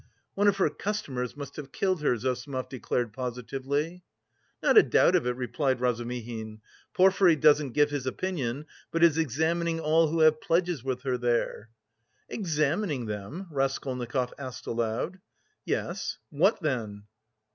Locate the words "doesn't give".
7.35-7.91